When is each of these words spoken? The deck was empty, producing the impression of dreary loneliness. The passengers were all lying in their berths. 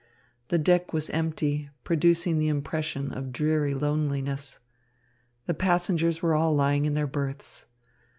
The 0.47 0.57
deck 0.57 0.93
was 0.93 1.11
empty, 1.11 1.69
producing 1.83 2.39
the 2.39 2.47
impression 2.47 3.13
of 3.13 3.31
dreary 3.31 3.75
loneliness. 3.75 4.59
The 5.45 5.53
passengers 5.53 6.23
were 6.23 6.33
all 6.33 6.55
lying 6.55 6.85
in 6.85 6.95
their 6.95 7.05
berths. 7.05 7.67